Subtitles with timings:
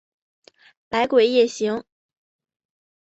[0.89, 1.83] 百鬼夜行。